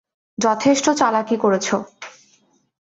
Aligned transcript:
যথেষ্ট 0.37 0.85
চালাকি 0.91 1.35
করেছ। 1.37 1.67